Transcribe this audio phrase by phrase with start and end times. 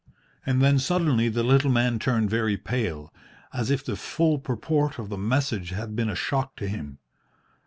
[0.47, 3.13] And then suddenly the little man turned very pale,
[3.53, 6.97] as if the full purport of the message had been a shock to him.